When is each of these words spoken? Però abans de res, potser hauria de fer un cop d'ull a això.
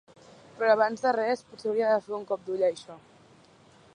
Però 0.61 0.71
abans 0.75 1.03
de 1.07 1.11
res, 1.17 1.43
potser 1.51 1.69
hauria 1.73 1.93
de 1.93 2.01
fer 2.07 2.17
un 2.21 2.27
cop 2.33 2.47
d'ull 2.47 2.65
a 2.65 2.71
això. 2.73 2.99